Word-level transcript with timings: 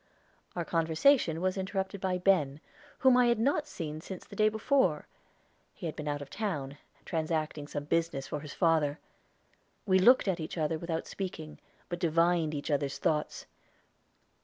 Our 0.55 0.65
conversation 0.65 1.41
was 1.41 1.59
interrupted 1.59 2.01
by 2.01 2.17
Ben, 2.17 2.59
whom 3.05 3.15
I 3.15 3.27
had 3.27 3.37
not 3.37 3.67
seen 3.67 4.01
since 4.01 4.25
the 4.25 4.35
day 4.35 4.49
before. 4.49 5.05
He 5.75 5.85
had 5.85 5.95
been 5.95 6.07
out 6.07 6.23
of 6.23 6.31
town, 6.31 6.79
transacting 7.05 7.67
some 7.67 7.83
business 7.83 8.25
for 8.25 8.39
his 8.39 8.55
father. 8.55 8.97
We 9.85 9.99
looked 9.99 10.27
at 10.27 10.39
each 10.39 10.57
other 10.57 10.79
without 10.79 11.05
speaking, 11.05 11.59
but 11.87 11.99
divined 11.99 12.55
each 12.55 12.71
other's 12.71 12.97
thoughts. 12.97 13.45